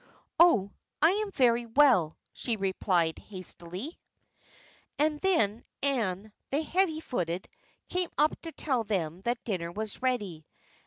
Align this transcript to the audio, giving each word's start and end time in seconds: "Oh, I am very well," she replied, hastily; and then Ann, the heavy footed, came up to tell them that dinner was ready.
"Oh, 0.39 0.71
I 1.03 1.11
am 1.11 1.29
very 1.31 1.67
well," 1.67 2.17
she 2.33 2.55
replied, 2.55 3.19
hastily; 3.19 3.99
and 4.97 5.21
then 5.21 5.63
Ann, 5.83 6.33
the 6.49 6.63
heavy 6.63 7.01
footed, 7.01 7.47
came 7.87 8.09
up 8.17 8.35
to 8.41 8.51
tell 8.51 8.83
them 8.83 9.21
that 9.25 9.43
dinner 9.43 9.71
was 9.71 10.01
ready. 10.01 10.47